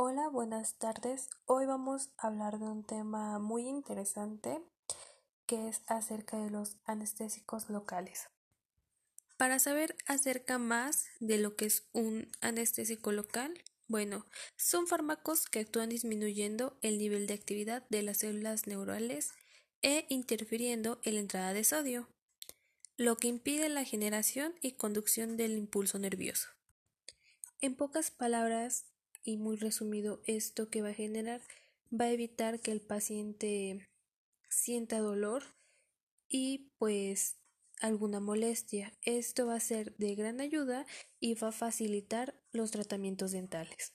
Hola, 0.00 0.28
buenas 0.28 0.78
tardes. 0.78 1.28
Hoy 1.44 1.66
vamos 1.66 2.10
a 2.18 2.28
hablar 2.28 2.60
de 2.60 2.66
un 2.66 2.84
tema 2.84 3.40
muy 3.40 3.66
interesante 3.66 4.60
que 5.44 5.66
es 5.66 5.82
acerca 5.88 6.38
de 6.38 6.50
los 6.50 6.76
anestésicos 6.84 7.68
locales. 7.68 8.28
Para 9.36 9.58
saber 9.58 9.96
acerca 10.06 10.58
más 10.58 11.06
de 11.18 11.38
lo 11.38 11.56
que 11.56 11.64
es 11.64 11.88
un 11.94 12.30
anestésico 12.40 13.10
local, 13.10 13.60
bueno, 13.88 14.24
son 14.54 14.86
fármacos 14.86 15.46
que 15.46 15.58
actúan 15.58 15.88
disminuyendo 15.88 16.78
el 16.80 16.96
nivel 16.98 17.26
de 17.26 17.34
actividad 17.34 17.84
de 17.88 18.02
las 18.02 18.18
células 18.18 18.68
neurales 18.68 19.32
e 19.82 20.06
interfiriendo 20.10 21.00
en 21.02 21.14
la 21.14 21.20
entrada 21.22 21.52
de 21.52 21.64
sodio, 21.64 22.08
lo 22.96 23.16
que 23.16 23.26
impide 23.26 23.68
la 23.68 23.82
generación 23.82 24.54
y 24.62 24.76
conducción 24.76 25.36
del 25.36 25.58
impulso 25.58 25.98
nervioso. 25.98 26.50
En 27.60 27.74
pocas 27.74 28.12
palabras, 28.12 28.84
y 29.28 29.36
muy 29.36 29.56
resumido, 29.56 30.22
esto 30.24 30.70
que 30.70 30.80
va 30.80 30.88
a 30.88 30.94
generar 30.94 31.42
va 31.92 32.06
a 32.06 32.10
evitar 32.10 32.60
que 32.60 32.72
el 32.72 32.80
paciente 32.80 33.86
sienta 34.48 35.00
dolor 35.00 35.42
y 36.30 36.72
pues 36.78 37.36
alguna 37.82 38.20
molestia. 38.20 38.96
Esto 39.02 39.46
va 39.46 39.56
a 39.56 39.60
ser 39.60 39.94
de 39.98 40.14
gran 40.14 40.40
ayuda 40.40 40.86
y 41.20 41.34
va 41.34 41.48
a 41.48 41.52
facilitar 41.52 42.40
los 42.52 42.70
tratamientos 42.70 43.32
dentales. 43.32 43.92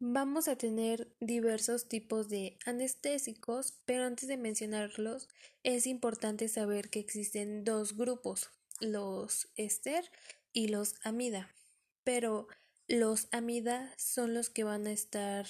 Vamos 0.00 0.48
a 0.48 0.56
tener 0.56 1.14
diversos 1.20 1.86
tipos 1.86 2.28
de 2.28 2.58
anestésicos, 2.66 3.78
pero 3.84 4.06
antes 4.06 4.28
de 4.28 4.38
mencionarlos 4.38 5.28
es 5.62 5.86
importante 5.86 6.48
saber 6.48 6.90
que 6.90 6.98
existen 6.98 7.62
dos 7.62 7.96
grupos, 7.96 8.50
los 8.80 9.52
ester 9.54 10.10
y 10.52 10.66
los 10.66 10.96
amida. 11.04 11.54
Pero 12.02 12.48
los 12.90 13.28
amida 13.30 13.94
son 13.96 14.34
los 14.34 14.50
que 14.50 14.64
van 14.64 14.88
a 14.88 14.92
estar 14.92 15.46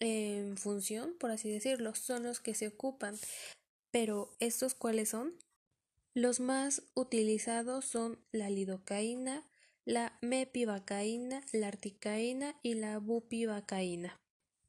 en 0.00 0.56
función, 0.56 1.14
por 1.18 1.30
así 1.30 1.50
decirlo, 1.50 1.94
son 1.94 2.22
los 2.22 2.40
que 2.40 2.54
se 2.54 2.68
ocupan. 2.68 3.18
Pero 3.90 4.34
estos 4.40 4.74
cuáles 4.74 5.10
son? 5.10 5.34
Los 6.14 6.40
más 6.40 6.82
utilizados 6.94 7.84
son 7.84 8.18
la 8.32 8.48
lidocaína, 8.48 9.46
la 9.84 10.18
mepivacaína, 10.22 11.42
la 11.52 11.68
articaína 11.68 12.58
y 12.62 12.74
la 12.74 12.98
bupivacaína. 12.98 14.18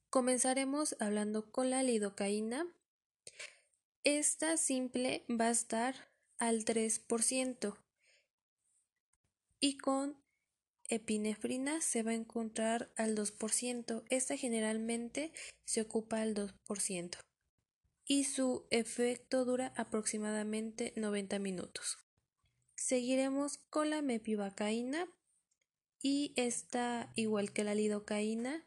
Comenzaremos 0.09 0.97
hablando 0.99 1.49
con 1.49 1.69
la 1.69 1.81
lidocaína. 1.81 2.67
Esta 4.03 4.57
simple 4.57 5.23
va 5.29 5.47
a 5.47 5.51
estar 5.51 5.95
al 6.39 6.65
3% 6.65 7.77
y 9.61 9.77
con 9.77 10.24
epinefrina 10.89 11.81
se 11.81 12.03
va 12.03 12.11
a 12.11 12.15
encontrar 12.15 12.91
al 12.95 13.15
2%. 13.15 14.03
Esta 14.09 14.37
generalmente 14.37 15.31
se 15.63 15.81
ocupa 15.81 16.21
al 16.21 16.35
2% 16.35 17.17
y 18.05 18.23
su 18.23 18.65
efecto 18.69 19.45
dura 19.45 19.73
aproximadamente 19.75 20.93
90 20.95 21.39
minutos. 21.39 21.97
Seguiremos 22.75 23.57
con 23.69 23.89
la 23.89 24.01
mepivacaína 24.01 25.07
y 26.01 26.33
esta, 26.35 27.11
igual 27.15 27.51
que 27.51 27.63
la 27.63 27.73
lidocaína, 27.73 28.63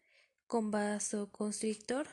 con 0.46 0.70
vasoconstrictor 0.70 2.08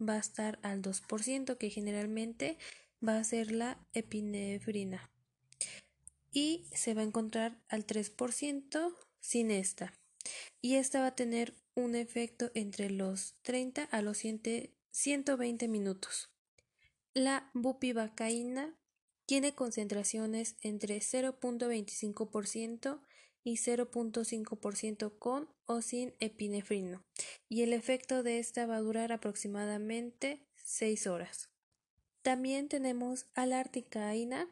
va 0.00 0.14
a 0.14 0.18
estar 0.18 0.60
al 0.62 0.82
2%, 0.82 1.56
que 1.56 1.70
generalmente 1.70 2.58
va 3.06 3.18
a 3.18 3.24
ser 3.24 3.50
la 3.50 3.84
epinefrina. 3.92 5.10
Y 6.30 6.68
se 6.72 6.94
va 6.94 7.00
a 7.00 7.04
encontrar 7.04 7.60
al 7.68 7.86
3% 7.86 8.94
sin 9.20 9.50
esta. 9.50 9.94
Y 10.60 10.76
esta 10.76 11.00
va 11.00 11.08
a 11.08 11.16
tener 11.16 11.54
un 11.74 11.94
efecto 11.94 12.50
entre 12.54 12.90
los 12.90 13.36
30 13.42 13.84
a 13.84 14.02
los 14.02 14.18
120 14.18 15.68
minutos. 15.68 16.30
La 17.14 17.50
bupivacaína 17.54 18.76
tiene 19.26 19.54
concentraciones 19.54 20.56
entre 20.60 20.98
0.25% 20.98 23.00
y 23.42 23.56
0.5% 23.56 25.18
con 25.18 25.48
o 25.66 25.82
sin 25.82 26.14
epinefrino, 26.18 27.04
y 27.48 27.62
el 27.62 27.72
efecto 27.72 28.22
de 28.22 28.38
esta 28.38 28.66
va 28.66 28.76
a 28.76 28.80
durar 28.80 29.12
aproximadamente 29.12 30.46
6 30.56 31.06
horas. 31.06 31.48
También 32.22 32.68
tenemos 32.68 33.26
a 33.34 33.46
la 33.46 33.60
articaína, 33.60 34.48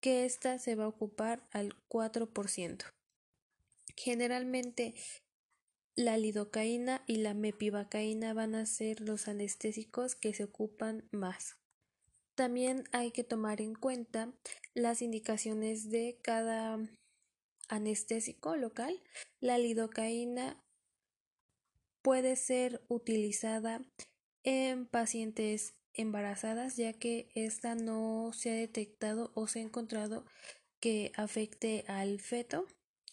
que 0.00 0.24
esta 0.24 0.58
se 0.58 0.76
va 0.76 0.84
a 0.84 0.88
ocupar 0.88 1.48
al 1.50 1.74
4%. 1.88 2.84
Generalmente 3.98 4.94
la 5.96 6.16
lidocaína 6.16 7.02
y 7.08 7.16
la 7.16 7.34
mepivacaína 7.34 8.32
van 8.32 8.54
a 8.54 8.64
ser 8.64 9.00
los 9.00 9.26
anestésicos 9.26 10.14
que 10.14 10.32
se 10.32 10.44
ocupan 10.44 11.08
más. 11.10 11.56
También 12.36 12.84
hay 12.92 13.10
que 13.10 13.24
tomar 13.24 13.60
en 13.60 13.74
cuenta 13.74 14.32
las 14.72 15.02
indicaciones 15.02 15.90
de 15.90 16.16
cada 16.22 16.78
anestésico 17.66 18.54
local. 18.54 19.02
La 19.40 19.58
lidocaína 19.58 20.62
puede 22.00 22.36
ser 22.36 22.80
utilizada 22.86 23.82
en 24.44 24.86
pacientes 24.86 25.74
embarazadas 25.92 26.76
ya 26.76 26.92
que 26.92 27.32
esta 27.34 27.74
no 27.74 28.30
se 28.32 28.50
ha 28.52 28.54
detectado 28.54 29.32
o 29.34 29.48
se 29.48 29.58
ha 29.58 29.62
encontrado 29.62 30.24
que 30.78 31.10
afecte 31.16 31.84
al 31.88 32.20
feto 32.20 32.68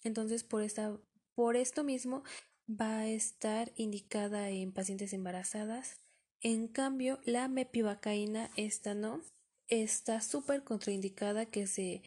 entonces, 0.05 0.43
por, 0.43 0.61
esta, 0.61 0.97
por 1.33 1.57
esto 1.57 1.83
mismo 1.83 2.23
va 2.69 2.99
a 2.99 3.09
estar 3.09 3.73
indicada 3.75 4.49
en 4.51 4.71
pacientes 4.71 5.13
embarazadas. 5.13 5.97
En 6.41 6.67
cambio, 6.67 7.19
la 7.25 7.47
mepivacaína, 7.47 8.51
esta 8.55 8.93
no, 8.93 9.21
está 9.67 10.21
súper 10.21 10.63
contraindicada 10.63 11.47
que 11.47 11.65
se 11.65 12.03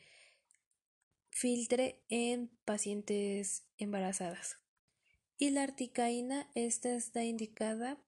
filtre 1.30 2.04
en 2.08 2.56
pacientes 2.64 3.64
embarazadas. 3.78 4.58
Y 5.36 5.50
la 5.50 5.64
articaína, 5.64 6.50
esta 6.54 6.94
está 6.94 7.24
indicada 7.24 7.98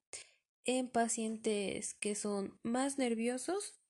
en 0.64 0.88
pacientes 0.88 1.94
que 1.94 2.14
son 2.14 2.58
más 2.62 2.96
nerviosos 2.96 3.80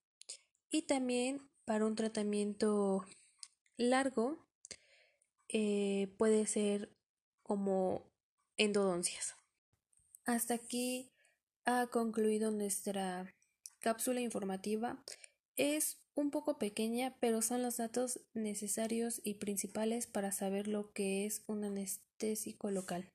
y 0.70 0.82
también 0.82 1.50
para 1.66 1.84
un 1.84 1.94
tratamiento 1.94 3.04
largo 3.76 4.49
eh, 5.52 6.14
puede 6.16 6.46
ser 6.46 6.90
como 7.42 8.06
endodoncias. 8.56 9.34
Hasta 10.24 10.54
aquí 10.54 11.10
ha 11.64 11.88
concluido 11.88 12.50
nuestra 12.50 13.34
cápsula 13.80 14.20
informativa. 14.20 15.02
Es 15.56 15.98
un 16.14 16.30
poco 16.30 16.58
pequeña, 16.58 17.16
pero 17.20 17.42
son 17.42 17.62
los 17.62 17.78
datos 17.78 18.20
necesarios 18.34 19.20
y 19.24 19.34
principales 19.34 20.06
para 20.06 20.32
saber 20.32 20.68
lo 20.68 20.92
que 20.92 21.26
es 21.26 21.42
un 21.46 21.64
anestésico 21.64 22.70
local. 22.70 23.10